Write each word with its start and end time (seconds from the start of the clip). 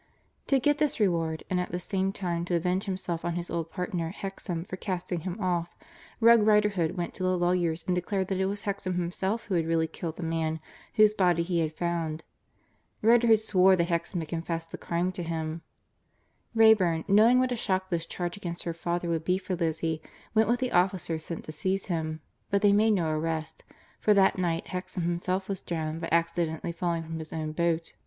To 0.47 0.57
get 0.57 0.79
this 0.79 0.99
reward 0.99 1.43
and 1.47 1.59
at 1.59 1.69
the 1.69 1.77
same 1.77 2.11
time 2.11 2.43
to 2.45 2.55
avenge 2.55 2.85
himself 2.85 3.23
on 3.23 3.33
his 3.35 3.51
old 3.51 3.69
partner 3.69 4.09
Hexam 4.09 4.65
for 4.65 4.75
casting 4.75 5.19
him 5.19 5.39
off, 5.39 5.77
Rogue 6.19 6.41
Riderhood 6.41 6.97
went 6.97 7.13
to 7.13 7.21
the 7.23 7.37
lawyers 7.37 7.83
and 7.85 7.93
declared 7.93 8.27
that 8.29 8.39
it 8.39 8.47
was 8.47 8.63
Hexam 8.63 8.95
himself 8.95 9.43
who 9.45 9.53
had 9.53 9.67
really 9.67 9.85
killed 9.85 10.15
the 10.15 10.23
man 10.23 10.59
whose 10.95 11.13
body 11.13 11.43
he 11.43 11.59
had 11.59 11.73
found. 11.75 12.23
Riderhood 13.03 13.41
swore 13.41 13.75
that 13.75 13.89
Hexam 13.89 14.21
had 14.21 14.29
confessed 14.29 14.71
the 14.71 14.79
crime 14.79 15.11
to 15.11 15.21
him. 15.21 15.61
Wrayburn, 16.55 17.05
knowing 17.07 17.37
what 17.37 17.51
a 17.51 17.55
shock 17.55 17.91
this 17.91 18.07
charge 18.07 18.35
against 18.35 18.63
her 18.63 18.73
father 18.73 19.07
would 19.07 19.23
be 19.23 19.37
for 19.37 19.53
Lizzie, 19.55 20.01
went 20.33 20.49
with 20.49 20.61
the 20.61 20.71
officers 20.71 21.23
sent 21.25 21.43
to 21.43 21.51
seize 21.51 21.85
him. 21.93 22.21
But 22.49 22.63
they 22.63 22.73
made 22.73 22.95
no 22.95 23.11
arrest, 23.11 23.65
for 23.99 24.15
that 24.15 24.39
night 24.39 24.69
Hexam 24.69 25.03
himself 25.03 25.47
was 25.47 25.61
drowned 25.61 26.01
by 26.01 26.09
accidentally 26.11 26.71
falling 26.71 27.03
from 27.03 27.19
his 27.19 27.31
own 27.31 27.51
boat. 27.51 27.93